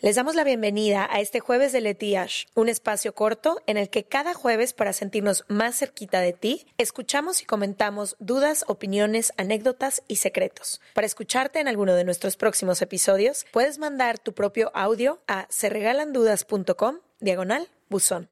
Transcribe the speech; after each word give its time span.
Les 0.00 0.14
damos 0.14 0.36
la 0.36 0.44
bienvenida 0.44 1.08
a 1.10 1.18
este 1.18 1.40
jueves 1.40 1.72
de 1.72 1.80
Letiash, 1.80 2.44
un 2.54 2.68
espacio 2.68 3.16
corto 3.16 3.60
en 3.66 3.76
el 3.76 3.90
que 3.90 4.04
cada 4.04 4.32
jueves, 4.32 4.72
para 4.72 4.92
sentirnos 4.92 5.44
más 5.48 5.76
cerquita 5.76 6.20
de 6.20 6.32
ti, 6.32 6.68
escuchamos 6.78 7.42
y 7.42 7.46
comentamos 7.46 8.14
dudas, 8.20 8.64
opiniones, 8.68 9.32
anécdotas 9.36 10.04
y 10.06 10.16
secretos. 10.16 10.80
Para 10.94 11.08
escucharte 11.08 11.58
en 11.58 11.66
alguno 11.66 11.96
de 11.96 12.04
nuestros 12.04 12.36
próximos 12.36 12.80
episodios, 12.80 13.44
puedes 13.50 13.80
mandar 13.80 14.20
tu 14.20 14.34
propio 14.34 14.70
audio 14.72 15.20
a 15.26 15.46
serregalandudas.com 15.50 16.98
diagonal 17.18 17.66
buzón. 17.88 18.28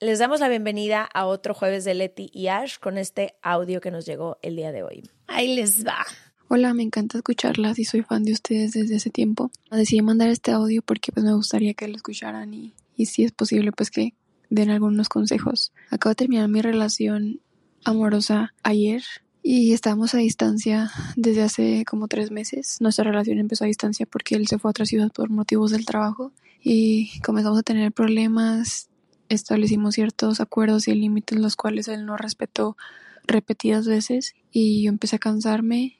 Les 0.00 0.18
damos 0.18 0.40
la 0.40 0.48
bienvenida 0.48 1.08
a 1.14 1.26
otro 1.26 1.54
jueves 1.54 1.84
de 1.84 1.94
Leti 1.94 2.30
y 2.32 2.48
Ash 2.48 2.78
con 2.80 2.98
este 2.98 3.36
audio 3.42 3.80
que 3.80 3.92
nos 3.92 4.06
llegó 4.06 4.38
el 4.42 4.56
día 4.56 4.72
de 4.72 4.82
hoy. 4.82 5.08
Ahí 5.28 5.54
les 5.54 5.86
va. 5.86 6.04
Hola, 6.50 6.72
me 6.72 6.82
encanta 6.82 7.18
escucharlas 7.18 7.78
y 7.78 7.84
soy 7.84 8.00
fan 8.00 8.24
de 8.24 8.32
ustedes 8.32 8.72
desde 8.72 8.96
ese 8.96 9.10
tiempo. 9.10 9.50
Decidí 9.70 10.00
mandar 10.00 10.30
este 10.30 10.50
audio 10.50 10.80
porque 10.80 11.12
pues 11.12 11.22
me 11.22 11.34
gustaría 11.34 11.74
que 11.74 11.86
lo 11.86 11.96
escucharan 11.96 12.54
y, 12.54 12.72
y 12.96 13.04
si 13.04 13.22
es 13.22 13.32
posible 13.32 13.70
pues 13.70 13.90
que 13.90 14.14
den 14.48 14.70
algunos 14.70 15.10
consejos. 15.10 15.74
Acabo 15.90 16.12
de 16.12 16.14
terminar 16.14 16.48
mi 16.48 16.62
relación 16.62 17.42
amorosa 17.84 18.54
ayer 18.62 19.02
y 19.42 19.74
estábamos 19.74 20.14
a 20.14 20.18
distancia 20.18 20.90
desde 21.16 21.42
hace 21.42 21.84
como 21.84 22.08
tres 22.08 22.30
meses. 22.30 22.78
Nuestra 22.80 23.04
relación 23.04 23.36
empezó 23.36 23.64
a 23.64 23.66
distancia 23.66 24.06
porque 24.06 24.34
él 24.34 24.48
se 24.48 24.58
fue 24.58 24.70
a 24.70 24.72
otra 24.72 24.86
ciudad 24.86 25.12
por 25.12 25.28
motivos 25.28 25.70
del 25.70 25.84
trabajo 25.84 26.32
y 26.62 27.20
comenzamos 27.20 27.58
a 27.58 27.62
tener 27.62 27.92
problemas. 27.92 28.88
Establecimos 29.28 29.96
ciertos 29.96 30.40
acuerdos 30.40 30.88
y 30.88 30.94
límites 30.94 31.38
los 31.38 31.56
cuales 31.56 31.88
él 31.88 32.06
no 32.06 32.16
respetó 32.16 32.78
repetidas 33.26 33.86
veces 33.86 34.34
y 34.50 34.84
yo 34.84 34.88
empecé 34.88 35.16
a 35.16 35.18
cansarme 35.18 35.97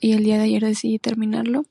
y 0.00 0.12
el 0.12 0.24
día 0.24 0.38
de 0.38 0.44
ayer 0.44 0.64
decidí 0.64 0.98
terminarlo. 0.98 1.64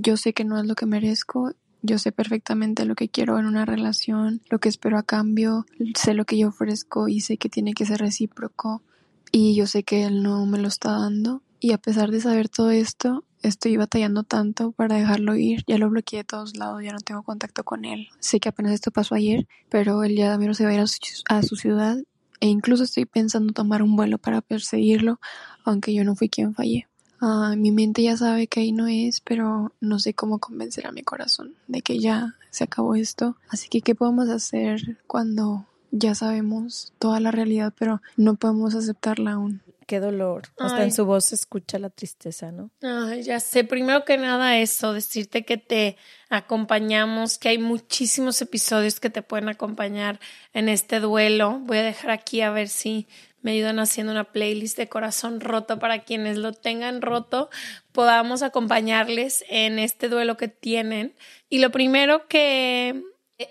Yo 0.00 0.16
sé 0.16 0.32
que 0.32 0.44
no 0.44 0.58
es 0.58 0.66
lo 0.66 0.74
que 0.74 0.86
merezco, 0.86 1.52
yo 1.82 1.98
sé 1.98 2.12
perfectamente 2.12 2.86
lo 2.86 2.94
que 2.94 3.08
quiero 3.08 3.38
en 3.38 3.46
una 3.46 3.66
relación, 3.66 4.40
lo 4.48 4.58
que 4.58 4.70
espero 4.70 4.98
a 4.98 5.02
cambio, 5.02 5.66
sé 5.94 6.14
lo 6.14 6.24
que 6.24 6.38
yo 6.38 6.48
ofrezco 6.48 7.08
y 7.08 7.20
sé 7.20 7.36
que 7.36 7.50
tiene 7.50 7.74
que 7.74 7.84
ser 7.84 8.00
recíproco 8.00 8.82
y 9.30 9.54
yo 9.54 9.66
sé 9.66 9.82
que 9.82 10.04
él 10.04 10.22
no 10.22 10.46
me 10.46 10.58
lo 10.58 10.68
está 10.68 10.92
dando 10.92 11.42
y 11.60 11.72
a 11.72 11.78
pesar 11.78 12.10
de 12.10 12.20
saber 12.20 12.48
todo 12.48 12.70
esto, 12.70 13.24
estoy 13.42 13.76
batallando 13.76 14.22
tanto 14.22 14.72
para 14.72 14.96
dejarlo 14.96 15.36
ir, 15.36 15.62
ya 15.66 15.76
lo 15.76 15.90
bloqueé 15.90 16.20
de 16.20 16.24
todos 16.24 16.56
lados, 16.56 16.82
ya 16.82 16.92
no 16.92 17.00
tengo 17.00 17.22
contacto 17.22 17.64
con 17.64 17.84
él. 17.84 18.08
Sé 18.18 18.40
que 18.40 18.48
apenas 18.48 18.72
esto 18.72 18.90
pasó 18.90 19.14
ayer, 19.14 19.46
pero 19.68 20.00
día 20.02 20.30
de 20.30 20.38
mañana 20.38 20.54
se 20.54 20.64
va 20.64 20.70
a 20.70 20.74
ir 20.74 20.88
su, 20.88 20.98
a 21.28 21.42
su 21.42 21.56
ciudad 21.56 21.98
e 22.40 22.48
incluso 22.48 22.84
estoy 22.84 23.04
pensando 23.04 23.52
tomar 23.52 23.82
un 23.82 23.96
vuelo 23.96 24.18
para 24.18 24.40
perseguirlo, 24.40 25.20
aunque 25.64 25.94
yo 25.94 26.04
no 26.04 26.16
fui 26.16 26.28
quien 26.28 26.54
fallé. 26.54 26.86
Ah, 27.26 27.54
mi 27.56 27.70
mente 27.70 28.02
ya 28.02 28.18
sabe 28.18 28.48
que 28.48 28.60
ahí 28.60 28.70
no 28.70 28.86
es, 28.86 29.22
pero 29.22 29.72
no 29.80 29.98
sé 29.98 30.12
cómo 30.12 30.40
convencer 30.40 30.86
a 30.86 30.92
mi 30.92 31.02
corazón 31.02 31.54
de 31.68 31.80
que 31.80 31.98
ya 31.98 32.34
se 32.50 32.64
acabó 32.64 32.96
esto. 32.96 33.38
Así 33.48 33.70
que, 33.70 33.80
¿qué 33.80 33.94
podemos 33.94 34.28
hacer 34.28 34.98
cuando 35.06 35.64
ya 35.90 36.14
sabemos 36.14 36.92
toda 36.98 37.20
la 37.20 37.30
realidad, 37.30 37.72
pero 37.78 38.02
no 38.18 38.34
podemos 38.34 38.74
aceptarla 38.74 39.32
aún? 39.32 39.62
Qué 39.86 40.00
dolor. 40.00 40.48
Hasta 40.58 40.80
Ay. 40.80 40.84
en 40.84 40.92
su 40.92 41.06
voz 41.06 41.24
se 41.24 41.34
escucha 41.34 41.78
la 41.78 41.88
tristeza, 41.88 42.52
¿no? 42.52 42.70
Ay, 42.82 43.22
ya 43.22 43.40
sé, 43.40 43.64
primero 43.64 44.04
que 44.04 44.18
nada 44.18 44.58
eso, 44.58 44.92
decirte 44.92 45.46
que 45.46 45.56
te 45.56 45.96
acompañamos, 46.28 47.38
que 47.38 47.48
hay 47.48 47.58
muchísimos 47.58 48.42
episodios 48.42 49.00
que 49.00 49.08
te 49.08 49.22
pueden 49.22 49.48
acompañar 49.48 50.20
en 50.52 50.68
este 50.68 51.00
duelo. 51.00 51.58
Voy 51.60 51.78
a 51.78 51.82
dejar 51.84 52.10
aquí 52.10 52.42
a 52.42 52.50
ver 52.50 52.68
si 52.68 53.08
me 53.44 53.52
ayudan 53.52 53.78
haciendo 53.78 54.10
una 54.10 54.32
playlist 54.32 54.78
de 54.78 54.88
corazón 54.88 55.40
roto 55.40 55.78
para 55.78 56.02
quienes 56.04 56.38
lo 56.38 56.54
tengan 56.54 57.02
roto, 57.02 57.50
podamos 57.92 58.42
acompañarles 58.42 59.44
en 59.50 59.78
este 59.78 60.08
duelo 60.08 60.38
que 60.38 60.48
tienen. 60.48 61.14
Y 61.50 61.58
lo 61.58 61.70
primero 61.70 62.26
que 62.26 63.02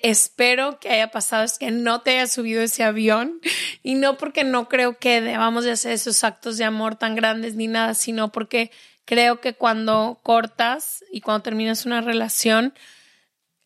espero 0.01 0.79
que 0.79 0.89
haya 0.89 1.11
pasado 1.11 1.43
es 1.43 1.59
que 1.59 1.69
no 1.69 2.01
te 2.01 2.11
haya 2.11 2.25
subido 2.25 2.63
ese 2.63 2.83
avión 2.83 3.39
y 3.83 3.93
no 3.93 4.17
porque 4.17 4.43
no 4.43 4.67
creo 4.67 4.97
que 4.97 5.21
debamos 5.21 5.63
de 5.63 5.71
hacer 5.71 5.91
esos 5.91 6.23
actos 6.23 6.57
de 6.57 6.63
amor 6.63 6.95
tan 6.95 7.13
grandes 7.13 7.53
ni 7.53 7.67
nada, 7.67 7.93
sino 7.93 8.31
porque 8.31 8.71
creo 9.05 9.41
que 9.41 9.53
cuando 9.53 10.19
cortas 10.23 11.03
y 11.11 11.21
cuando 11.21 11.43
terminas 11.43 11.85
una 11.85 12.01
relación, 12.01 12.73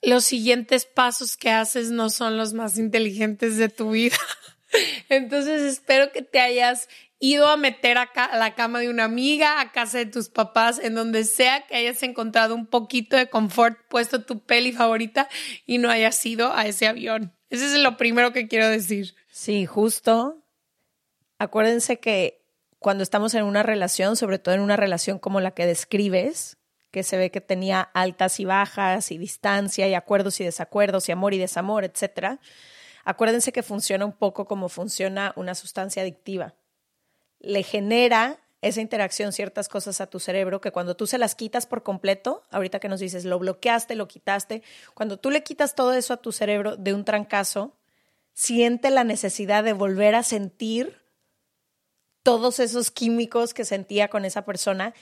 los 0.02 0.26
siguientes 0.26 0.86
pasos 0.86 1.38
que 1.38 1.52
haces 1.52 1.90
no 1.90 2.10
son 2.10 2.36
los 2.36 2.52
más 2.52 2.78
inteligentes 2.78 3.56
de 3.56 3.70
tu 3.70 3.92
vida. 3.92 4.18
Entonces 5.10 5.62
espero 5.62 6.12
que 6.12 6.22
te 6.22 6.40
hayas 6.40 6.90
ido 7.20 7.48
a 7.48 7.58
meter 7.58 7.98
a, 7.98 8.04
a 8.04 8.38
la 8.38 8.56
cama 8.56 8.80
de 8.80 8.90
una 8.90 9.06
amiga, 9.06 9.60
a 9.60 9.72
casa 9.72 9.98
de 9.98 10.06
tus 10.06 10.30
papás, 10.30 10.80
en 10.80 10.96
donde 10.96 11.24
sea 11.24 11.66
que 11.66 11.76
hayas 11.76 12.04
encontrado 12.04 12.54
un 12.54 12.68
poquito 12.68 13.18
de 13.18 13.30
confort, 13.30 13.78
puesto 13.90 14.24
tu 14.24 14.40
peli 14.44 14.72
favorita 14.72 15.28
y 15.66 15.80
no 15.80 15.90
hayas 15.90 16.24
ido 16.26 16.54
a 16.54 16.68
ese 16.68 16.88
avión. 16.88 17.34
Ese 17.50 17.66
es 17.66 17.74
lo 17.74 17.98
primero 17.98 18.34
que 18.34 18.48
quiero 18.48 18.68
decir. 18.68 19.16
Sí, 19.32 19.66
justo. 19.66 20.44
Acuérdense 21.40 22.00
que 22.00 22.44
cuando 22.80 23.04
estamos 23.04 23.34
en 23.34 23.44
una 23.44 23.64
relación, 23.64 24.16
sobre 24.16 24.40
todo 24.40 24.56
en 24.56 24.62
una 24.62 24.76
relación 24.76 25.18
como 25.18 25.40
la 25.40 25.52
que 25.52 25.66
describes, 25.66 26.58
que 26.92 27.04
se 27.04 27.18
ve 27.18 27.32
que 27.32 27.42
tenía 27.42 27.82
altas 27.82 28.40
y 28.40 28.46
bajas 28.46 29.12
y 29.12 29.18
distancia 29.18 29.88
y 29.88 29.94
acuerdos 29.94 30.40
y 30.40 30.44
desacuerdos 30.44 31.10
y 31.10 31.12
amor 31.12 31.34
y 31.34 31.38
desamor, 31.38 31.84
etcétera, 31.84 32.40
acuérdense 33.08 33.54
que 33.54 33.64
funciona 33.64 34.06
un 34.06 34.12
poco 34.12 34.46
como 34.46 34.68
funciona 34.68 35.32
una 35.38 35.56
sustancia 35.56 36.02
adictiva. 36.02 36.56
Le 37.40 37.64
genera 37.64 38.38
esa 38.62 38.82
interacción 38.82 39.32
ciertas 39.32 39.70
cosas 39.70 40.02
a 40.02 40.08
tu 40.08 40.20
cerebro 40.20 40.60
que 40.60 40.72
cuando 40.72 40.98
tú 40.98 41.08
se 41.08 41.18
las 41.18 41.34
quitas 41.34 41.68
por 41.68 41.84
completo, 41.84 42.44
ahorita 42.52 42.82
que 42.82 42.90
nos 42.90 43.00
dices, 43.00 43.24
lo 43.24 43.40
bloqueaste, 43.40 43.96
lo 43.96 44.10
quitaste, 44.10 44.62
cuando 44.94 45.18
tú 45.18 45.32
le 45.32 45.42
quitas 45.42 45.74
todo 45.74 45.94
eso 45.94 46.14
a 46.14 46.18
tu 46.18 46.34
cerebro 46.34 46.76
de 46.76 46.94
un 46.94 47.06
trancazo, 47.06 47.78
siente 48.34 48.92
la 48.92 49.06
necesidad 49.06 49.64
de 49.64 49.72
volver 49.72 50.14
a 50.14 50.24
sentir 50.24 51.02
todos 52.24 52.60
esos 52.60 52.92
químicos 52.92 53.54
que 53.54 53.64
sentía 53.64 54.10
con 54.10 54.26
esa 54.26 54.44
persona 54.44 54.94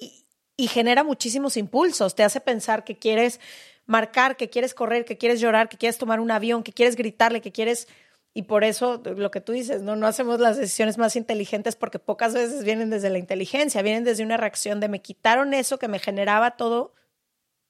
y, 0.00 0.24
y 0.56 0.68
genera 0.68 1.02
muchísimos 1.02 1.56
impulsos, 1.56 2.14
te 2.14 2.22
hace 2.22 2.40
pensar 2.40 2.84
que 2.84 2.96
quieres 2.96 3.40
marcar, 3.86 4.36
que 4.36 4.50
quieres 4.50 4.74
correr, 4.74 5.04
que 5.04 5.18
quieres 5.18 5.40
llorar, 5.40 5.68
que 5.68 5.76
quieres 5.76 5.98
tomar 5.98 6.20
un 6.20 6.30
avión, 6.30 6.62
que 6.62 6.72
quieres 6.72 6.96
gritarle, 6.96 7.40
que 7.40 7.52
quieres... 7.52 7.88
Y 8.32 8.42
por 8.42 8.62
eso 8.62 9.02
lo 9.04 9.32
que 9.32 9.40
tú 9.40 9.50
dices, 9.50 9.82
no, 9.82 9.96
no 9.96 10.06
hacemos 10.06 10.38
las 10.38 10.56
decisiones 10.56 10.98
más 10.98 11.16
inteligentes 11.16 11.74
porque 11.74 11.98
pocas 11.98 12.32
veces 12.32 12.62
vienen 12.62 12.88
desde 12.88 13.10
la 13.10 13.18
inteligencia, 13.18 13.82
vienen 13.82 14.04
desde 14.04 14.22
una 14.22 14.36
reacción 14.36 14.78
de 14.78 14.88
me 14.88 15.02
quitaron 15.02 15.52
eso 15.52 15.80
que 15.80 15.88
me 15.88 15.98
generaba 15.98 16.52
todo, 16.52 16.94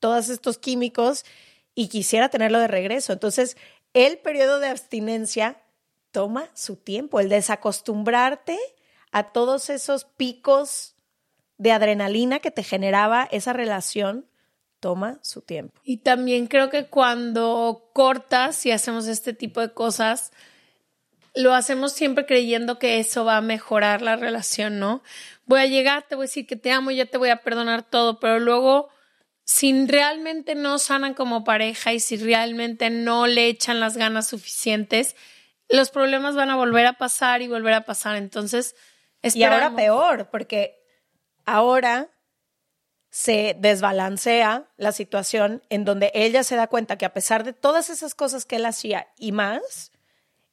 todos 0.00 0.28
estos 0.28 0.58
químicos 0.58 1.24
y 1.74 1.88
quisiera 1.88 2.28
tenerlo 2.28 2.58
de 2.58 2.68
regreso. 2.68 3.14
Entonces, 3.14 3.56
el 3.94 4.18
periodo 4.18 4.60
de 4.60 4.68
abstinencia 4.68 5.62
toma 6.10 6.50
su 6.54 6.76
tiempo, 6.76 7.20
el 7.20 7.30
desacostumbrarte 7.30 8.58
a 9.12 9.32
todos 9.32 9.70
esos 9.70 10.04
picos 10.04 10.94
de 11.58 11.72
adrenalina 11.72 12.38
que 12.38 12.50
te 12.50 12.62
generaba 12.62 13.28
esa 13.30 13.52
relación, 13.52 14.26
toma 14.80 15.18
su 15.22 15.42
tiempo. 15.42 15.78
Y 15.84 15.98
también 15.98 16.46
creo 16.46 16.70
que 16.70 16.86
cuando 16.86 17.90
cortas 17.92 18.64
y 18.66 18.72
hacemos 18.72 19.06
este 19.06 19.32
tipo 19.32 19.60
de 19.60 19.72
cosas, 19.72 20.32
lo 21.34 21.54
hacemos 21.54 21.92
siempre 21.92 22.26
creyendo 22.26 22.78
que 22.78 22.98
eso 22.98 23.24
va 23.24 23.36
a 23.36 23.42
mejorar 23.42 24.02
la 24.02 24.16
relación, 24.16 24.78
¿no? 24.78 25.02
Voy 25.44 25.60
a 25.60 25.66
llegar, 25.66 26.04
te 26.08 26.16
voy 26.16 26.24
a 26.24 26.26
decir 26.26 26.46
que 26.46 26.56
te 26.56 26.72
amo, 26.72 26.90
ya 26.90 27.06
te 27.06 27.18
voy 27.18 27.28
a 27.28 27.42
perdonar 27.42 27.82
todo, 27.82 28.18
pero 28.18 28.40
luego, 28.40 28.88
si 29.44 29.86
realmente 29.86 30.54
no 30.54 30.78
sanan 30.78 31.14
como 31.14 31.44
pareja 31.44 31.92
y 31.92 32.00
si 32.00 32.16
realmente 32.16 32.90
no 32.90 33.26
le 33.26 33.46
echan 33.46 33.80
las 33.80 33.96
ganas 33.96 34.28
suficientes, 34.28 35.14
los 35.68 35.90
problemas 35.90 36.34
van 36.34 36.50
a 36.50 36.56
volver 36.56 36.86
a 36.86 36.94
pasar 36.94 37.42
y 37.42 37.48
volver 37.48 37.74
a 37.74 37.84
pasar. 37.84 38.16
Entonces, 38.16 38.74
y 39.22 39.42
ahora 39.42 39.74
peor, 39.74 40.28
porque 40.30 40.82
ahora 41.44 42.10
se 43.10 43.56
desbalancea 43.58 44.68
la 44.76 44.92
situación 44.92 45.62
en 45.68 45.84
donde 45.84 46.12
ella 46.14 46.44
se 46.44 46.54
da 46.54 46.68
cuenta 46.68 46.96
que 46.96 47.04
a 47.04 47.12
pesar 47.12 47.42
de 47.42 47.52
todas 47.52 47.90
esas 47.90 48.14
cosas 48.14 48.44
que 48.44 48.56
él 48.56 48.66
hacía 48.66 49.08
y 49.18 49.32
más, 49.32 49.90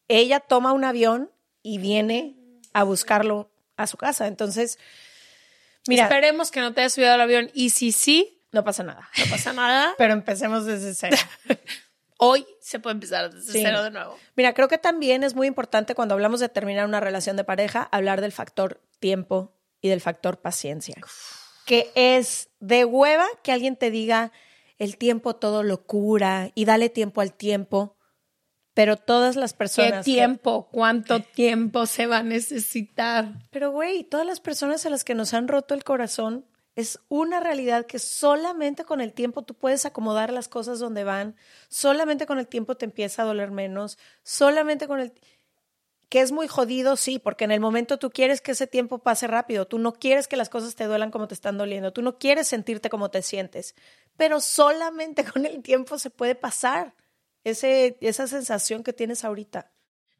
ella 0.07 0.39
toma 0.39 0.73
un 0.73 0.83
avión 0.83 1.31
y 1.61 1.77
viene 1.77 2.35
a 2.73 2.83
buscarlo 2.83 3.51
a 3.75 3.85
su 3.85 3.97
casa. 3.97 4.25
Entonces, 4.27 4.79
mira. 5.87 6.03
Esperemos 6.03 6.49
que 6.49 6.61
no 6.61 6.73
te 6.73 6.81
haya 6.81 6.89
subido 6.89 7.13
al 7.13 7.21
avión 7.21 7.51
y 7.53 7.69
si 7.69 7.91
sí, 7.91 8.41
no 8.51 8.63
pasa 8.63 8.81
nada. 8.81 9.07
No 9.19 9.25
pasa 9.29 9.53
nada. 9.53 9.93
Pero 9.99 10.13
empecemos 10.13 10.65
desde 10.65 10.95
cero. 10.95 11.17
Hoy 12.17 12.47
se 12.59 12.79
puede 12.79 12.95
empezar 12.95 13.31
desde 13.31 13.51
cero 13.51 13.83
de 13.83 13.91
nuevo. 13.91 14.17
Mira, 14.35 14.55
creo 14.55 14.67
que 14.67 14.79
también 14.79 15.23
es 15.23 15.35
muy 15.35 15.45
importante 15.45 15.93
cuando 15.93 16.15
hablamos 16.15 16.39
de 16.39 16.49
terminar 16.49 16.87
una 16.87 16.99
relación 16.99 17.37
de 17.37 17.43
pareja, 17.43 17.87
hablar 17.91 18.21
del 18.21 18.31
factor 18.31 18.81
tiempo 18.99 19.55
y 19.79 19.89
del 19.89 20.01
factor 20.01 20.39
paciencia 20.41 20.95
que 21.67 21.91
es 21.95 22.49
de 22.61 22.85
hueva 22.85 23.27
que 23.43 23.51
alguien 23.51 23.75
te 23.75 23.91
diga 23.91 24.31
el 24.79 24.97
tiempo 24.97 25.35
todo 25.35 25.63
lo 25.63 25.85
cura 25.85 26.49
y 26.55 26.63
dale 26.63 26.89
tiempo 26.89 27.19
al 27.19 27.33
tiempo, 27.33 27.97
pero 28.73 28.95
todas 28.95 29.35
las 29.35 29.53
personas... 29.53 30.05
¿Qué 30.05 30.13
tiempo? 30.13 30.69
¿Cuánto 30.71 31.21
tiempo 31.21 31.85
se 31.85 32.07
va 32.07 32.19
a 32.19 32.23
necesitar? 32.23 33.33
Pero 33.51 33.71
güey, 33.71 34.05
todas 34.05 34.25
las 34.25 34.39
personas 34.39 34.85
a 34.85 34.89
las 34.89 35.03
que 35.03 35.13
nos 35.13 35.33
han 35.33 35.49
roto 35.49 35.73
el 35.73 35.83
corazón 35.83 36.45
es 36.75 36.99
una 37.09 37.41
realidad 37.41 37.85
que 37.85 37.99
solamente 37.99 38.85
con 38.85 39.01
el 39.01 39.11
tiempo 39.11 39.41
tú 39.41 39.53
puedes 39.53 39.85
acomodar 39.85 40.31
las 40.31 40.47
cosas 40.47 40.79
donde 40.79 41.03
van, 41.03 41.35
solamente 41.67 42.25
con 42.25 42.39
el 42.39 42.47
tiempo 42.47 42.77
te 42.77 42.85
empieza 42.85 43.23
a 43.23 43.25
doler 43.25 43.51
menos, 43.51 43.97
solamente 44.23 44.87
con 44.87 45.01
el 45.01 45.11
que 46.09 46.21
es 46.21 46.31
muy 46.31 46.47
jodido, 46.47 46.95
sí, 46.95 47.19
porque 47.19 47.45
en 47.45 47.51
el 47.51 47.59
momento 47.59 47.97
tú 47.97 48.09
quieres 48.09 48.41
que 48.41 48.51
ese 48.51 48.67
tiempo 48.67 48.99
pase 48.99 49.27
rápido, 49.27 49.67
tú 49.67 49.77
no 49.77 49.93
quieres 49.93 50.27
que 50.27 50.37
las 50.37 50.49
cosas 50.49 50.75
te 50.75 50.85
duelan 50.85 51.11
como 51.11 51.27
te 51.27 51.33
están 51.33 51.57
doliendo, 51.57 51.91
tú 51.91 52.01
no 52.01 52.17
quieres 52.17 52.47
sentirte 52.47 52.89
como 52.89 53.09
te 53.09 53.21
sientes, 53.21 53.75
pero 54.15 54.39
solamente 54.39 55.23
con 55.31 55.45
el 55.45 55.61
tiempo 55.61 55.99
se 55.99 56.09
puede 56.09 56.35
pasar 56.35 56.93
ese, 57.43 57.97
esa 58.01 58.27
sensación 58.27 58.83
que 58.83 58.93
tienes 58.93 59.23
ahorita. 59.23 59.71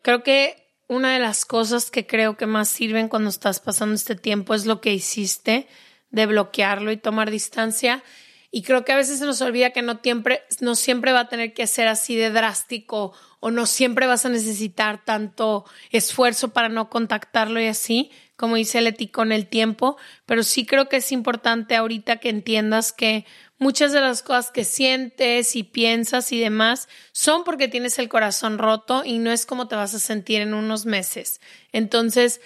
Creo 0.01 0.23
que 0.23 0.67
una 0.87 1.13
de 1.13 1.19
las 1.19 1.45
cosas 1.45 1.91
que 1.91 2.07
creo 2.07 2.37
que 2.37 2.45
más 2.45 2.69
sirven 2.69 3.09
cuando 3.09 3.29
estás 3.29 3.59
pasando 3.59 3.95
este 3.95 4.15
tiempo 4.15 4.53
es 4.53 4.65
lo 4.65 4.79
que 4.81 4.93
hiciste 4.93 5.67
de 6.09 6.25
bloquearlo 6.25 6.91
y 6.91 6.97
tomar 6.97 7.29
distancia. 7.29 8.03
Y 8.49 8.63
creo 8.63 8.85
que 8.85 8.93
a 8.93 8.95
veces 8.95 9.19
se 9.19 9.25
nos 9.25 9.41
olvida 9.41 9.71
que 9.71 9.81
no 9.81 9.99
siempre, 10.01 10.43
no 10.61 10.75
siempre 10.75 11.11
va 11.11 11.21
a 11.21 11.29
tener 11.29 11.53
que 11.53 11.67
ser 11.67 11.87
así 11.87 12.15
de 12.15 12.31
drástico 12.31 13.13
o 13.39 13.51
no 13.51 13.65
siempre 13.65 14.07
vas 14.07 14.25
a 14.25 14.29
necesitar 14.29 15.03
tanto 15.03 15.65
esfuerzo 15.91 16.49
para 16.49 16.69
no 16.69 16.89
contactarlo 16.89 17.59
y 17.59 17.67
así, 17.67 18.09
como 18.35 18.55
dice 18.55 18.81
Leti, 18.81 19.07
con 19.07 19.31
el 19.31 19.47
tiempo, 19.47 19.97
pero 20.25 20.43
sí 20.43 20.65
creo 20.65 20.89
que 20.89 20.97
es 20.97 21.11
importante 21.11 21.75
ahorita 21.75 22.17
que 22.17 22.29
entiendas 22.29 22.93
que 22.93 23.25
muchas 23.59 23.91
de 23.91 24.01
las 24.01 24.23
cosas 24.23 24.51
que 24.51 24.63
sientes 24.63 25.55
y 25.55 25.63
piensas 25.63 26.31
y 26.31 26.39
demás 26.39 26.87
son 27.11 27.43
porque 27.43 27.67
tienes 27.67 27.99
el 27.99 28.09
corazón 28.09 28.57
roto 28.57 29.03
y 29.03 29.19
no 29.19 29.31
es 29.31 29.45
como 29.45 29.67
te 29.67 29.75
vas 29.75 29.93
a 29.93 29.99
sentir 29.99 30.41
en 30.41 30.53
unos 30.53 30.85
meses. 30.85 31.41
Entonces, 31.71 32.41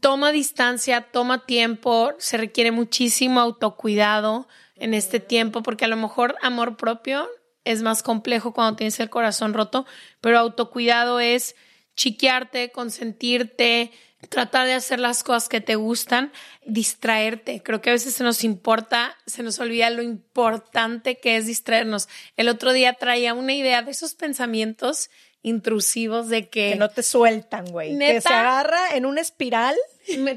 toma 0.00 0.30
distancia, 0.30 1.08
toma 1.12 1.46
tiempo, 1.46 2.12
se 2.18 2.36
requiere 2.36 2.70
muchísimo 2.70 3.40
autocuidado 3.40 4.46
en 4.76 4.94
este 4.94 5.20
tiempo 5.20 5.62
porque 5.62 5.84
a 5.84 5.88
lo 5.88 5.96
mejor 5.96 6.36
amor 6.42 6.76
propio 6.76 7.28
es 7.64 7.82
más 7.82 8.02
complejo 8.02 8.52
cuando 8.52 8.76
tienes 8.76 8.98
el 9.00 9.10
corazón 9.10 9.54
roto, 9.54 9.86
pero 10.20 10.38
autocuidado 10.38 11.20
es 11.20 11.54
chiquearte, 11.94 12.72
consentirte, 12.72 13.92
tratar 14.28 14.66
de 14.66 14.74
hacer 14.74 14.98
las 15.00 15.22
cosas 15.22 15.48
que 15.48 15.60
te 15.60 15.76
gustan, 15.76 16.32
distraerte. 16.64 17.62
Creo 17.62 17.80
que 17.80 17.90
a 17.90 17.92
veces 17.92 18.14
se 18.14 18.24
nos 18.24 18.44
importa, 18.44 19.16
se 19.26 19.42
nos 19.42 19.58
olvida 19.58 19.90
lo 19.90 20.02
importante 20.02 21.18
que 21.18 21.36
es 21.36 21.46
distraernos. 21.46 22.08
El 22.36 22.48
otro 22.48 22.72
día 22.72 22.94
traía 22.94 23.34
una 23.34 23.54
idea 23.54 23.82
de 23.82 23.90
esos 23.90 24.14
pensamientos 24.14 25.10
intrusivos 25.42 26.28
de 26.28 26.48
que... 26.48 26.70
Que 26.70 26.76
no 26.76 26.88
te 26.88 27.02
sueltan, 27.02 27.66
güey. 27.66 27.98
Que 27.98 28.20
se 28.20 28.28
agarra 28.28 28.94
en 28.94 29.06
una 29.06 29.20
espiral. 29.20 29.76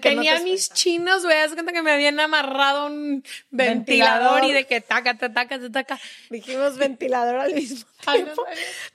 Tenía 0.01 0.39
mis 0.39 0.71
chinos, 0.71 1.23
güey, 1.23 1.37
haz 1.37 1.53
cuenta 1.53 1.71
que 1.71 1.81
me 1.81 1.91
habían 1.91 2.19
amarrado 2.19 2.87
un 2.87 3.23
ventilador, 3.51 4.43
y 4.43 4.51
de 4.51 4.65
que 4.65 4.81
taca, 4.81 5.17
taca, 5.17 5.47
taca, 5.47 5.69
taca. 5.71 5.99
Dijimos 6.29 6.77
ventilador 6.77 7.35
al 7.35 7.53
mismo 7.53 7.85
tiempo. 8.13 8.43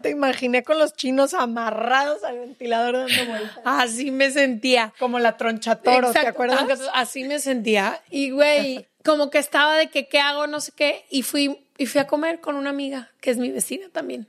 Te 0.01 0.11
imaginé 0.11 0.63
con 0.63 0.79
los 0.79 0.95
chinos 0.95 1.35
amarrados 1.35 2.25
al 2.25 2.39
ventilador 2.39 2.97
dando 2.97 3.27
vueltas. 3.27 3.61
Así 3.65 4.11
me 4.11 4.31
sentía. 4.31 4.93
Como 4.99 5.19
la 5.19 5.37
tronchatoro, 5.37 6.13
¿te 6.13 6.27
acuerdas? 6.27 6.81
Así 6.93 7.25
me 7.25 7.39
sentía. 7.39 8.01
Y, 8.11 8.31
güey, 8.31 8.87
como 9.05 9.31
que 9.31 9.39
estaba 9.39 9.77
de 9.77 9.89
que, 9.89 10.09
¿qué 10.09 10.19
hago? 10.21 10.47
No 10.47 10.61
sé 10.61 10.73
qué. 10.75 11.05
Y 11.11 11.23
fui, 11.23 11.65
y 11.79 11.87
fui 11.87 12.01
a 12.01 12.07
comer 12.07 12.41
con 12.41 12.57
una 12.57 12.71
amiga, 12.71 13.11
que 13.21 13.31
es 13.31 13.39
mi 13.39 13.51
vecina 13.51 13.89
también. 13.91 14.27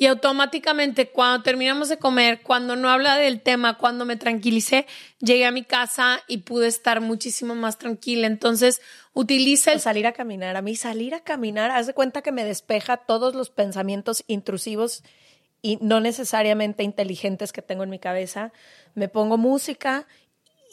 Y 0.00 0.06
automáticamente 0.06 1.10
cuando 1.10 1.42
terminamos 1.42 1.88
de 1.88 1.98
comer, 1.98 2.42
cuando 2.42 2.76
no 2.76 2.88
habla 2.88 3.18
del 3.18 3.40
tema, 3.40 3.78
cuando 3.78 4.04
me 4.04 4.16
tranquilicé, 4.16 4.86
llegué 5.18 5.44
a 5.44 5.50
mi 5.50 5.64
casa 5.64 6.20
y 6.28 6.38
pude 6.38 6.68
estar 6.68 7.00
muchísimo 7.00 7.56
más 7.56 7.78
tranquila. 7.78 8.28
Entonces, 8.28 8.80
utiliza 9.12 9.72
el... 9.72 9.80
salir 9.80 10.06
a 10.06 10.12
caminar. 10.12 10.56
A 10.56 10.62
mí 10.62 10.76
salir 10.76 11.16
a 11.16 11.20
caminar, 11.24 11.72
haz 11.72 11.88
de 11.88 11.94
cuenta 11.94 12.22
que 12.22 12.30
me 12.30 12.44
despeja 12.44 12.96
todos 12.96 13.34
los 13.34 13.50
pensamientos 13.50 14.22
intrusivos 14.28 15.02
y 15.62 15.78
no 15.80 15.98
necesariamente 15.98 16.84
inteligentes 16.84 17.50
que 17.52 17.60
tengo 17.60 17.82
en 17.82 17.90
mi 17.90 17.98
cabeza. 17.98 18.52
Me 18.94 19.08
pongo 19.08 19.36
música 19.36 20.06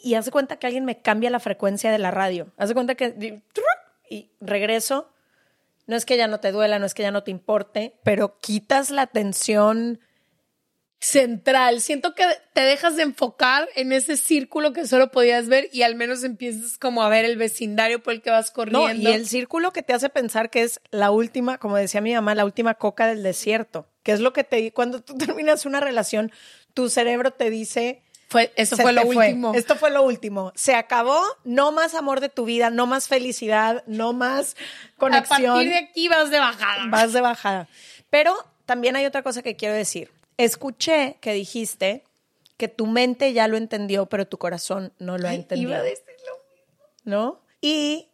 y 0.04 0.14
haz 0.14 0.26
de 0.26 0.30
cuenta 0.30 0.60
que 0.60 0.68
alguien 0.68 0.84
me 0.84 1.00
cambia 1.00 1.30
la 1.30 1.40
frecuencia 1.40 1.90
de 1.90 1.98
la 1.98 2.12
radio. 2.12 2.52
Haz 2.56 2.68
de 2.68 2.74
cuenta 2.74 2.94
que... 2.94 3.42
Y 4.08 4.30
regreso 4.40 5.10
no 5.86 5.96
es 5.96 6.04
que 6.04 6.16
ya 6.16 6.26
no 6.26 6.40
te 6.40 6.52
duela, 6.52 6.78
no 6.78 6.86
es 6.86 6.94
que 6.94 7.02
ya 7.02 7.10
no 7.10 7.22
te 7.22 7.30
importe, 7.30 7.98
pero 8.02 8.38
quitas 8.40 8.90
la 8.90 9.02
atención 9.02 10.00
central. 10.98 11.80
Siento 11.80 12.14
que 12.14 12.24
te 12.52 12.62
dejas 12.62 12.96
de 12.96 13.02
enfocar 13.02 13.68
en 13.76 13.92
ese 13.92 14.16
círculo 14.16 14.72
que 14.72 14.86
solo 14.86 15.10
podías 15.10 15.48
ver 15.48 15.68
y 15.72 15.82
al 15.82 15.94
menos 15.94 16.24
empiezas 16.24 16.78
como 16.78 17.02
a 17.02 17.08
ver 17.08 17.24
el 17.24 17.36
vecindario 17.36 18.02
por 18.02 18.14
el 18.14 18.22
que 18.22 18.30
vas 18.30 18.50
corriendo. 18.50 18.92
y 18.92 19.12
el 19.12 19.26
círculo 19.26 19.72
que 19.72 19.82
te 19.82 19.92
hace 19.92 20.08
pensar 20.08 20.50
que 20.50 20.62
es 20.62 20.80
la 20.90 21.10
última, 21.10 21.58
como 21.58 21.76
decía 21.76 22.00
mi 22.00 22.14
mamá, 22.14 22.34
la 22.34 22.44
última 22.44 22.74
coca 22.74 23.06
del 23.06 23.22
desierto, 23.22 23.88
que 24.02 24.12
es 24.12 24.20
lo 24.20 24.32
que 24.32 24.44
te 24.44 24.72
cuando 24.72 25.02
tú 25.02 25.16
terminas 25.18 25.66
una 25.66 25.80
relación, 25.80 26.32
tu 26.74 26.88
cerebro 26.88 27.30
te 27.30 27.50
dice 27.50 28.02
fue, 28.28 28.52
eso 28.56 28.76
fue 28.76 28.92
lo 28.92 29.02
último. 29.02 29.54
Esto 29.54 29.76
fue 29.76 29.90
lo 29.90 30.02
último. 30.02 30.52
Se 30.56 30.74
acabó, 30.74 31.22
no 31.44 31.70
más 31.70 31.94
amor 31.94 32.20
de 32.20 32.28
tu 32.28 32.44
vida, 32.44 32.70
no 32.70 32.86
más 32.86 33.06
felicidad, 33.06 33.84
no 33.86 34.12
más 34.12 34.56
conexión. 34.98 35.50
A 35.50 35.54
partir 35.54 35.70
de 35.70 35.78
aquí 35.78 36.08
vas 36.08 36.30
de 36.30 36.38
bajada. 36.38 36.86
Vas 36.88 37.12
de 37.12 37.20
bajada. 37.20 37.68
Pero 38.10 38.34
también 38.64 38.96
hay 38.96 39.06
otra 39.06 39.22
cosa 39.22 39.42
que 39.42 39.54
quiero 39.54 39.74
decir. 39.74 40.10
Escuché 40.38 41.18
que 41.20 41.32
dijiste 41.32 42.04
que 42.56 42.68
tu 42.68 42.86
mente 42.86 43.32
ya 43.32 43.46
lo 43.46 43.56
entendió, 43.56 44.06
pero 44.06 44.26
tu 44.26 44.38
corazón 44.38 44.92
no 44.98 45.18
lo 45.18 45.28
ha 45.28 45.34
entendido. 45.34 45.70
Iba 45.70 45.80
a 45.80 45.82
decir 45.82 46.04
lo 46.26 46.54
mismo. 46.54 46.84
¿No? 47.04 47.40
Y 47.60 48.08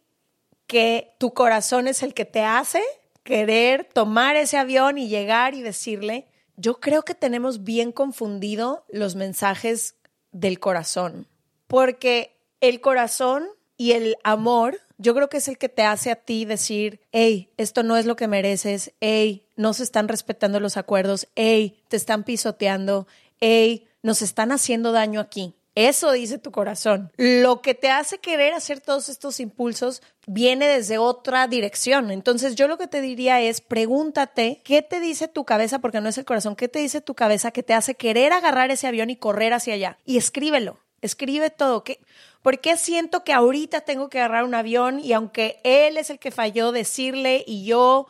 que 0.67 1.15
tu 1.17 1.33
corazón 1.33 1.87
es 1.87 2.03
el 2.03 2.13
que 2.13 2.25
te 2.25 2.41
hace 2.41 2.83
querer 3.23 3.89
tomar 3.91 4.35
ese 4.35 4.57
avión 4.57 4.97
y 4.97 5.07
llegar 5.07 5.55
y 5.55 5.61
decirle, 5.61 6.27
yo 6.55 6.79
creo 6.79 7.03
que 7.03 7.15
tenemos 7.15 7.63
bien 7.63 7.91
confundido 7.91 8.85
los 8.89 9.15
mensajes 9.15 9.95
del 10.33 10.59
corazón, 10.59 11.27
porque 11.67 12.35
el 12.59 12.81
corazón 12.81 13.47
y 13.77 13.93
el 13.93 14.17
amor, 14.23 14.79
yo 14.97 15.15
creo 15.15 15.29
que 15.29 15.37
es 15.37 15.47
el 15.47 15.57
que 15.57 15.69
te 15.69 15.83
hace 15.83 16.11
a 16.11 16.15
ti 16.15 16.45
decir, 16.45 16.99
hey, 17.11 17.49
esto 17.57 17.83
no 17.83 17.97
es 17.97 18.05
lo 18.05 18.15
que 18.15 18.27
mereces, 18.27 18.93
hey, 18.99 19.45
no 19.55 19.73
se 19.73 19.83
están 19.83 20.07
respetando 20.07 20.59
los 20.59 20.77
acuerdos, 20.77 21.27
hey, 21.35 21.81
te 21.87 21.97
están 21.97 22.23
pisoteando, 22.23 23.07
hey, 23.39 23.87
nos 24.01 24.21
están 24.21 24.51
haciendo 24.51 24.91
daño 24.91 25.19
aquí. 25.19 25.55
Eso 25.75 26.11
dice 26.11 26.37
tu 26.37 26.51
corazón. 26.51 27.11
Lo 27.17 27.61
que 27.61 27.73
te 27.73 27.89
hace 27.89 28.19
querer 28.19 28.53
hacer 28.53 28.79
todos 28.79 29.09
estos 29.09 29.39
impulsos 29.39 30.03
viene 30.27 30.67
desde 30.67 30.99
otra 30.99 31.47
dirección. 31.47 32.11
Entonces 32.11 32.55
yo 32.55 32.67
lo 32.67 32.77
que 32.77 32.87
te 32.87 33.01
diría 33.01 33.41
es 33.41 33.61
pregúntate 33.61 34.61
qué 34.63 34.83
te 34.83 34.99
dice 34.99 35.27
tu 35.27 35.45
cabeza, 35.45 35.79
porque 35.79 35.99
no 35.99 36.09
es 36.09 36.17
el 36.17 36.25
corazón, 36.25 36.55
qué 36.55 36.67
te 36.67 36.79
dice 36.79 37.01
tu 37.01 37.15
cabeza 37.15 37.51
que 37.51 37.63
te 37.63 37.73
hace 37.73 37.95
querer 37.95 38.33
agarrar 38.33 38.69
ese 38.69 38.87
avión 38.87 39.09
y 39.09 39.15
correr 39.15 39.53
hacia 39.53 39.73
allá. 39.73 39.97
Y 40.05 40.17
escríbelo. 40.17 40.79
Escribe 41.01 41.49
todo. 41.49 41.83
¿Qué, 41.83 41.99
¿Por 42.43 42.59
qué 42.59 42.77
siento 42.77 43.23
que 43.23 43.33
ahorita 43.33 43.81
tengo 43.81 44.09
que 44.09 44.19
agarrar 44.19 44.43
un 44.43 44.53
avión 44.53 44.99
y 44.99 45.13
aunque 45.13 45.59
él 45.63 45.97
es 45.97 46.09
el 46.09 46.19
que 46.19 46.31
falló, 46.31 46.71
decirle 46.71 47.43
y 47.47 47.65
yo 47.65 48.07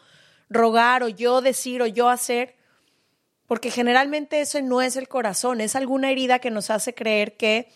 rogar 0.50 1.01
o 1.01 1.08
yo 1.08 1.41
decir 1.41 1.82
o 1.82 1.88
yo 1.88 2.10
hacer? 2.10 2.55
Porque 3.47 3.71
generalmente 3.71 4.41
eso 4.41 4.62
no 4.62 4.81
es 4.81 4.95
el 4.95 5.07
corazón, 5.07 5.62
es 5.62 5.75
alguna 5.75 6.12
herida 6.12 6.39
que 6.39 6.51
nos 6.51 6.69
hace 6.69 6.93
creer 6.93 7.35
que 7.35 7.67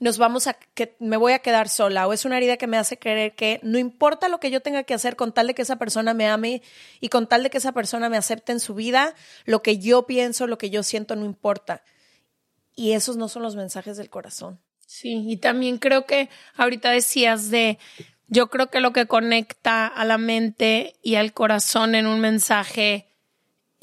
nos 0.00 0.18
vamos 0.18 0.46
a 0.46 0.54
que 0.54 0.96
me 0.98 1.16
voy 1.16 1.32
a 1.32 1.38
quedar 1.38 1.68
sola 1.68 2.06
o 2.06 2.12
es 2.12 2.24
una 2.24 2.36
herida 2.36 2.56
que 2.56 2.66
me 2.66 2.76
hace 2.76 2.98
creer 2.98 3.34
que 3.34 3.60
no 3.62 3.78
importa 3.78 4.28
lo 4.28 4.40
que 4.40 4.50
yo 4.50 4.60
tenga 4.60 4.82
que 4.82 4.94
hacer 4.94 5.16
con 5.16 5.32
tal 5.32 5.46
de 5.46 5.54
que 5.54 5.62
esa 5.62 5.76
persona 5.76 6.14
me 6.14 6.26
ame 6.26 6.62
y 7.00 7.08
con 7.08 7.28
tal 7.28 7.42
de 7.42 7.50
que 7.50 7.58
esa 7.58 7.72
persona 7.72 8.08
me 8.08 8.16
acepte 8.16 8.52
en 8.52 8.60
su 8.60 8.74
vida, 8.74 9.14
lo 9.44 9.62
que 9.62 9.78
yo 9.78 10.06
pienso, 10.06 10.46
lo 10.46 10.58
que 10.58 10.70
yo 10.70 10.82
siento 10.82 11.16
no 11.16 11.24
importa. 11.24 11.82
Y 12.74 12.92
esos 12.92 13.16
no 13.16 13.28
son 13.28 13.42
los 13.42 13.54
mensajes 13.54 13.96
del 13.96 14.10
corazón. 14.10 14.60
Sí, 14.86 15.24
y 15.26 15.36
también 15.36 15.78
creo 15.78 16.06
que 16.06 16.28
ahorita 16.56 16.90
decías 16.90 17.50
de 17.50 17.78
yo 18.26 18.48
creo 18.48 18.70
que 18.70 18.80
lo 18.80 18.92
que 18.92 19.06
conecta 19.06 19.86
a 19.86 20.04
la 20.04 20.18
mente 20.18 20.94
y 21.02 21.14
al 21.14 21.32
corazón 21.32 21.94
en 21.94 22.06
un 22.06 22.20
mensaje 22.20 23.08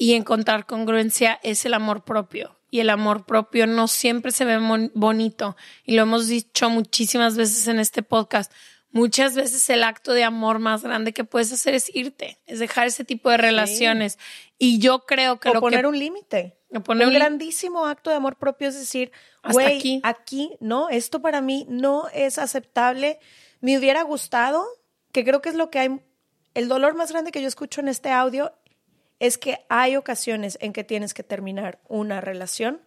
y 0.02 0.14
encontrar 0.14 0.66
congruencia 0.66 1.38
es 1.44 1.64
el 1.64 1.74
amor 1.74 2.02
propio 2.02 2.58
y 2.72 2.80
el 2.80 2.90
amor 2.90 3.24
propio 3.24 3.68
no 3.68 3.86
siempre 3.86 4.32
se 4.32 4.44
ve 4.44 4.58
bonito 4.94 5.56
y 5.84 5.94
lo 5.94 6.02
hemos 6.02 6.26
dicho 6.26 6.68
muchísimas 6.70 7.36
veces 7.36 7.68
en 7.68 7.78
este 7.78 8.02
podcast. 8.02 8.50
Muchas 8.90 9.36
veces 9.36 9.70
el 9.70 9.84
acto 9.84 10.12
de 10.12 10.24
amor 10.24 10.58
más 10.58 10.82
grande 10.82 11.12
que 11.12 11.22
puedes 11.22 11.52
hacer 11.52 11.74
es 11.74 11.88
irte, 11.94 12.40
es 12.46 12.58
dejar 12.58 12.88
ese 12.88 13.04
tipo 13.04 13.30
de 13.30 13.36
relaciones. 13.36 14.18
Y 14.58 14.80
yo 14.80 15.06
creo 15.06 15.38
que 15.38 15.50
o 15.50 15.54
lo 15.54 15.60
poner 15.60 15.82
que, 15.82 15.86
un 15.86 15.96
límite. 15.96 16.58
Poner 16.84 17.06
un 17.06 17.14
grandísimo 17.14 17.86
acto 17.86 18.10
de 18.10 18.16
amor 18.16 18.38
propio 18.38 18.70
es 18.70 18.74
decir, 18.74 19.12
güey, 19.52 19.76
aquí. 19.76 20.00
aquí 20.02 20.56
no, 20.58 20.88
esto 20.88 21.22
para 21.22 21.40
mí 21.40 21.64
no 21.68 22.08
es 22.12 22.38
aceptable. 22.38 23.20
Me 23.60 23.78
hubiera 23.78 24.02
gustado, 24.02 24.66
que 25.12 25.24
creo 25.24 25.40
que 25.40 25.50
es 25.50 25.54
lo 25.54 25.70
que 25.70 25.78
hay, 25.78 26.00
el 26.54 26.66
dolor 26.66 26.96
más 26.96 27.12
grande 27.12 27.30
que 27.30 27.40
yo 27.40 27.46
escucho 27.46 27.80
en 27.80 27.86
este 27.86 28.10
audio 28.10 28.52
es 29.18 29.38
que 29.38 29.64
hay 29.68 29.96
ocasiones 29.96 30.58
en 30.60 30.72
que 30.72 30.84
tienes 30.84 31.14
que 31.14 31.22
terminar 31.22 31.80
una 31.88 32.20
relación 32.20 32.80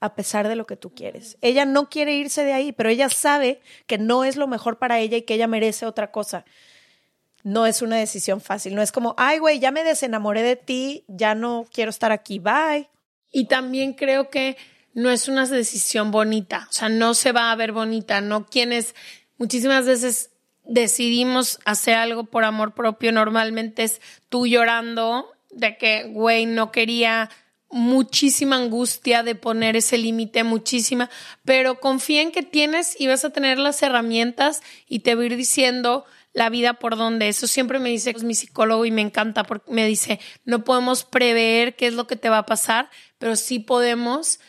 a 0.00 0.14
pesar 0.14 0.48
de 0.48 0.56
lo 0.56 0.66
que 0.66 0.76
tú 0.76 0.94
quieres. 0.94 1.36
Ella 1.42 1.64
no 1.66 1.90
quiere 1.90 2.14
irse 2.14 2.44
de 2.44 2.54
ahí, 2.54 2.72
pero 2.72 2.88
ella 2.88 3.08
sabe 3.10 3.60
que 3.86 3.98
no 3.98 4.24
es 4.24 4.36
lo 4.36 4.46
mejor 4.46 4.78
para 4.78 4.98
ella 4.98 5.18
y 5.18 5.22
que 5.22 5.34
ella 5.34 5.46
merece 5.46 5.86
otra 5.86 6.10
cosa. 6.10 6.44
No 7.42 7.66
es 7.66 7.82
una 7.82 7.96
decisión 7.96 8.40
fácil, 8.40 8.74
no 8.74 8.82
es 8.82 8.92
como, 8.92 9.14
ay, 9.16 9.38
güey, 9.38 9.60
ya 9.60 9.70
me 9.70 9.84
desenamoré 9.84 10.42
de 10.42 10.56
ti, 10.56 11.04
ya 11.08 11.34
no 11.34 11.66
quiero 11.72 11.90
estar 11.90 12.12
aquí, 12.12 12.38
bye. 12.38 12.88
Y 13.30 13.46
también 13.46 13.92
creo 13.92 14.30
que 14.30 14.56
no 14.92 15.10
es 15.10 15.28
una 15.28 15.46
decisión 15.46 16.10
bonita, 16.10 16.66
o 16.68 16.72
sea, 16.72 16.88
no 16.88 17.14
se 17.14 17.32
va 17.32 17.52
a 17.52 17.56
ver 17.56 17.72
bonita, 17.72 18.20
no 18.20 18.46
quienes 18.46 18.94
muchísimas 19.38 19.86
veces 19.86 20.30
decidimos 20.64 21.60
hacer 21.64 21.94
algo 21.94 22.24
por 22.24 22.44
amor 22.44 22.74
propio, 22.74 23.12
normalmente 23.12 23.84
es 23.84 24.00
tú 24.28 24.46
llorando 24.46 25.30
de 25.50 25.76
que, 25.76 26.04
güey, 26.04 26.46
no 26.46 26.72
quería 26.72 27.30
muchísima 27.70 28.56
angustia 28.56 29.22
de 29.22 29.34
poner 29.34 29.76
ese 29.76 29.96
límite, 29.96 30.42
muchísima, 30.42 31.08
pero 31.44 31.80
confía 31.80 32.22
en 32.22 32.32
que 32.32 32.42
tienes 32.42 33.00
y 33.00 33.06
vas 33.06 33.24
a 33.24 33.30
tener 33.30 33.58
las 33.58 33.82
herramientas 33.82 34.60
y 34.86 35.00
te 35.00 35.14
voy 35.14 35.24
a 35.24 35.26
ir 35.26 35.36
diciendo 35.36 36.04
la 36.32 36.48
vida 36.48 36.74
por 36.74 36.96
donde. 36.96 37.28
Eso 37.28 37.46
siempre 37.46 37.78
me 37.78 37.90
dice 37.90 38.12
mi 38.24 38.34
psicólogo 38.34 38.84
y 38.84 38.90
me 38.90 39.02
encanta 39.02 39.44
porque 39.44 39.72
me 39.72 39.86
dice, 39.86 40.20
no 40.44 40.64
podemos 40.64 41.04
prever 41.04 41.76
qué 41.76 41.86
es 41.86 41.94
lo 41.94 42.06
que 42.06 42.16
te 42.16 42.28
va 42.28 42.38
a 42.38 42.46
pasar, 42.46 42.90
pero 43.18 43.36
sí 43.36 43.60
podemos 43.60 44.40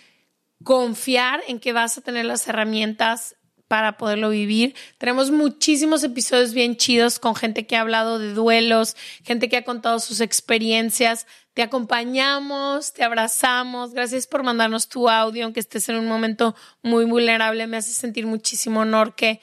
confiar 0.63 1.41
en 1.48 1.60
que 1.60 1.74
vas 1.74 1.98
a 1.98 2.01
tener 2.01 2.25
las 2.25 2.48
herramientas 2.48 3.36
para 3.72 3.96
poderlo 3.96 4.32
vivir. 4.32 4.75
Tenemos 4.98 5.32
muchísimos 5.32 6.04
episodios 6.04 6.54
bien 6.54 6.75
chidos 6.75 7.20
con 7.20 7.38
gente 7.38 7.66
que 7.66 7.78
ha 7.78 7.80
hablado 7.80 8.20
de 8.20 8.34
duelos, 8.34 8.98
gente 9.24 9.48
que 9.48 9.56
ha 9.56 9.63
contado 9.63 10.00
sus 10.00 10.20
experiencias. 10.20 11.25
Te 11.54 11.62
acompañamos, 11.62 12.92
te 12.92 13.06
abrazamos. 13.06 13.94
Gracias 13.94 14.28
por 14.28 14.44
mandarnos 14.44 14.90
tu 14.90 15.08
audio, 15.08 15.46
aunque 15.46 15.62
estés 15.62 15.88
en 15.88 15.96
un 15.96 16.10
momento 16.10 16.54
muy 16.82 17.06
vulnerable. 17.06 17.66
Me 17.66 17.78
hace 17.78 17.94
sentir 17.94 18.28
muchísimo 18.28 18.82
honor 18.82 19.16
que 19.16 19.40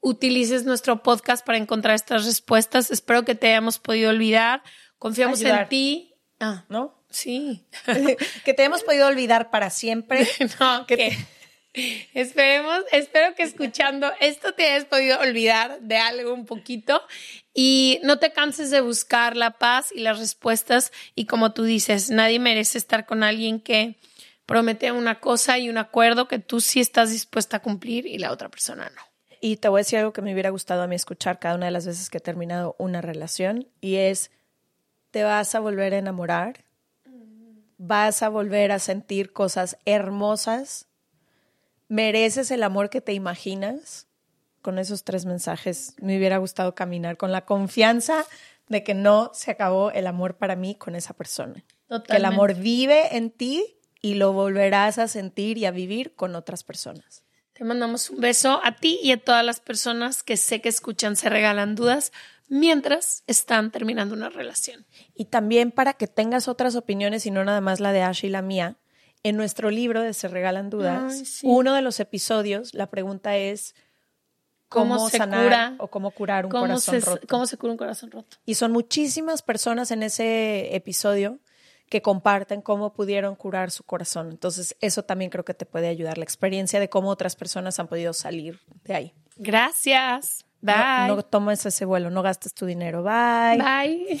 utilices 0.00 0.66
nuestro 0.66 1.02
podcast 1.02 1.42
para 1.42 1.56
encontrar 1.56 1.94
estas 1.94 2.26
respuestas. 2.26 2.90
Espero 2.90 3.24
que 3.24 3.34
te 3.34 3.48
hayamos 3.48 3.78
podido 3.78 4.10
olvidar. 4.10 4.62
Confiamos 4.98 5.40
en 5.40 5.66
ti. 5.70 6.14
Ah, 6.40 6.66
¿no? 6.68 7.02
Sí. 7.08 7.64
que 8.44 8.52
te 8.52 8.60
hayamos 8.60 8.82
podido 8.82 9.06
olvidar 9.06 9.50
para 9.50 9.70
siempre. 9.70 10.28
no, 10.60 10.84
que 10.86 11.16
Esperemos, 11.74 12.84
espero 12.92 13.34
que 13.34 13.42
escuchando 13.42 14.10
esto 14.20 14.52
te 14.52 14.68
hayas 14.68 14.84
podido 14.84 15.18
olvidar 15.20 15.80
de 15.80 15.96
algo 15.96 16.34
un 16.34 16.44
poquito. 16.44 17.00
Y 17.54 18.00
no 18.02 18.18
te 18.18 18.32
canses 18.32 18.70
de 18.70 18.80
buscar 18.80 19.36
la 19.36 19.52
paz 19.52 19.92
y 19.92 20.00
las 20.00 20.18
respuestas. 20.18 20.92
Y 21.14 21.26
como 21.26 21.52
tú 21.52 21.64
dices, 21.64 22.10
nadie 22.10 22.38
merece 22.38 22.78
estar 22.78 23.06
con 23.06 23.22
alguien 23.22 23.60
que 23.60 23.96
promete 24.46 24.92
una 24.92 25.20
cosa 25.20 25.58
y 25.58 25.70
un 25.70 25.78
acuerdo 25.78 26.28
que 26.28 26.38
tú 26.38 26.60
sí 26.60 26.80
estás 26.80 27.10
dispuesta 27.10 27.58
a 27.58 27.62
cumplir 27.62 28.06
y 28.06 28.18
la 28.18 28.32
otra 28.32 28.50
persona 28.50 28.90
no. 28.90 29.02
Y 29.40 29.56
te 29.56 29.68
voy 29.68 29.78
a 29.78 29.84
decir 29.84 29.98
algo 29.98 30.12
que 30.12 30.22
me 30.22 30.32
hubiera 30.32 30.50
gustado 30.50 30.82
a 30.82 30.86
mí 30.86 30.94
escuchar 30.94 31.38
cada 31.38 31.56
una 31.56 31.66
de 31.66 31.72
las 31.72 31.86
veces 31.86 32.10
que 32.10 32.18
he 32.18 32.20
terminado 32.20 32.76
una 32.78 33.00
relación 33.00 33.68
y 33.80 33.96
es, 33.96 34.30
te 35.10 35.24
vas 35.24 35.54
a 35.54 35.60
volver 35.60 35.94
a 35.94 35.98
enamorar, 35.98 36.64
vas 37.76 38.22
a 38.22 38.28
volver 38.28 38.70
a 38.70 38.78
sentir 38.78 39.32
cosas 39.32 39.78
hermosas 39.84 40.86
mereces 41.92 42.50
el 42.50 42.62
amor 42.62 42.88
que 42.88 43.02
te 43.02 43.12
imaginas. 43.12 44.06
Con 44.62 44.78
esos 44.78 45.04
tres 45.04 45.26
mensajes 45.26 45.94
me 46.00 46.16
hubiera 46.16 46.38
gustado 46.38 46.74
caminar 46.74 47.18
con 47.18 47.32
la 47.32 47.44
confianza 47.44 48.24
de 48.68 48.82
que 48.82 48.94
no 48.94 49.30
se 49.34 49.50
acabó 49.50 49.90
el 49.90 50.06
amor 50.06 50.38
para 50.38 50.56
mí 50.56 50.74
con 50.74 50.94
esa 50.94 51.12
persona. 51.12 51.64
Que 52.08 52.16
el 52.16 52.24
amor 52.24 52.54
vive 52.54 53.16
en 53.16 53.30
ti 53.30 53.76
y 54.00 54.14
lo 54.14 54.32
volverás 54.32 54.96
a 54.96 55.06
sentir 55.06 55.58
y 55.58 55.66
a 55.66 55.70
vivir 55.70 56.14
con 56.14 56.34
otras 56.34 56.64
personas. 56.64 57.24
Te 57.52 57.64
mandamos 57.64 58.08
un 58.08 58.20
beso 58.20 58.60
a 58.64 58.76
ti 58.76 58.98
y 59.02 59.12
a 59.12 59.22
todas 59.22 59.44
las 59.44 59.60
personas 59.60 60.22
que 60.22 60.38
sé 60.38 60.62
que 60.62 60.70
escuchan 60.70 61.16
Se 61.16 61.28
Regalan 61.28 61.74
Dudas 61.74 62.10
mientras 62.48 63.22
están 63.26 63.70
terminando 63.70 64.14
una 64.14 64.30
relación. 64.30 64.86
Y 65.14 65.26
también 65.26 65.70
para 65.70 65.92
que 65.92 66.06
tengas 66.06 66.48
otras 66.48 66.74
opiniones 66.74 67.26
y 67.26 67.30
no 67.30 67.44
nada 67.44 67.60
más 67.60 67.80
la 67.80 67.92
de 67.92 68.00
Ash 68.00 68.24
y 68.24 68.30
la 68.30 68.40
mía, 68.40 68.78
en 69.22 69.36
nuestro 69.36 69.70
libro 69.70 70.02
de 70.02 70.14
Se 70.14 70.28
Regalan 70.28 70.70
Dudas, 70.70 71.40
uno 71.42 71.74
de 71.74 71.82
los 71.82 72.00
episodios, 72.00 72.74
la 72.74 72.88
pregunta 72.88 73.36
es 73.36 73.74
cómo, 74.68 75.08
sanar 75.08 75.74
o 75.78 75.88
cómo 75.88 76.10
curar 76.10 76.46
un 76.46 76.50
corazón 76.50 77.00
roto. 77.00 77.26
¿Cómo 77.28 77.46
se 77.46 77.56
cura 77.56 77.72
un 77.72 77.78
corazón 77.78 78.10
roto? 78.10 78.36
Y 78.44 78.54
son 78.54 78.72
muchísimas 78.72 79.42
personas 79.42 79.90
en 79.90 80.02
ese 80.02 80.74
episodio 80.74 81.38
que 81.88 82.00
comparten 82.00 82.62
cómo 82.62 82.94
pudieron 82.94 83.36
curar 83.36 83.70
su 83.70 83.84
corazón. 83.84 84.30
Entonces, 84.30 84.76
eso 84.80 85.04
también 85.04 85.30
creo 85.30 85.44
que 85.44 85.52
te 85.52 85.66
puede 85.66 85.88
ayudar, 85.88 86.16
la 86.16 86.24
experiencia 86.24 86.80
de 86.80 86.88
cómo 86.88 87.10
otras 87.10 87.36
personas 87.36 87.78
han 87.78 87.86
podido 87.86 88.14
salir 88.14 88.60
de 88.84 88.94
ahí. 88.94 89.14
Gracias. 89.36 90.46
Bye. 90.62 91.08
No, 91.08 91.16
no 91.16 91.22
tomes 91.22 91.66
ese 91.66 91.84
vuelo, 91.84 92.08
no 92.08 92.22
gastes 92.22 92.54
tu 92.54 92.64
dinero. 92.66 93.02
Bye. 93.02 93.58
Bye. 93.58 94.20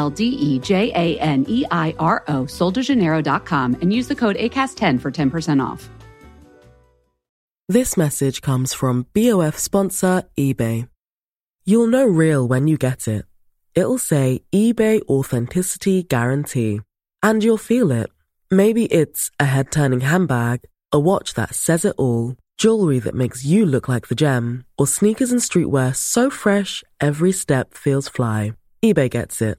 L 0.00 0.10
D 0.10 0.22
E 0.48 0.58
J 0.58 0.90
A 1.04 1.18
N 1.20 1.44
E 1.48 1.64
I 1.70 1.94
R 1.98 2.24
O, 2.28 2.44
soldejaneiro.com, 2.58 3.76
and 3.80 3.92
use 3.98 4.08
the 4.08 4.20
code 4.22 4.36
ACAST10 4.36 5.00
for 5.00 5.10
10% 5.10 5.62
off. 5.68 5.88
This 7.68 7.96
message 7.96 8.40
comes 8.40 8.72
from 8.74 9.06
BOF 9.14 9.56
sponsor 9.56 10.24
eBay. 10.36 10.88
You'll 11.64 11.86
know 11.86 12.04
real 12.04 12.48
when 12.48 12.66
you 12.66 12.76
get 12.76 13.06
it. 13.06 13.24
It'll 13.76 13.98
say 14.12 14.40
eBay 14.52 15.02
Authenticity 15.08 16.02
Guarantee. 16.02 16.80
And 17.22 17.44
you'll 17.44 17.58
feel 17.72 17.92
it. 17.92 18.10
Maybe 18.50 18.86
it's 18.86 19.30
a 19.38 19.44
head 19.44 19.70
turning 19.70 20.00
handbag, 20.00 20.62
a 20.90 20.98
watch 20.98 21.34
that 21.34 21.54
says 21.54 21.84
it 21.84 21.94
all, 21.96 22.34
jewelry 22.58 22.98
that 23.00 23.14
makes 23.14 23.44
you 23.44 23.64
look 23.64 23.86
like 23.88 24.08
the 24.08 24.20
gem, 24.24 24.64
or 24.76 24.86
sneakers 24.88 25.30
and 25.30 25.40
streetwear 25.40 25.94
so 25.94 26.28
fresh 26.28 26.82
every 27.00 27.32
step 27.32 27.74
feels 27.74 28.08
fly. 28.08 28.54
eBay 28.84 29.08
gets 29.08 29.40
it. 29.40 29.58